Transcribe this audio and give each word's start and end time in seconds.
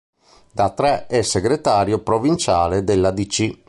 Da 0.51 0.71
tre 0.71 1.05
è 1.05 1.21
segretario 1.21 1.99
provinciale 1.99 2.83
della 2.83 3.11
Dc. 3.11 3.59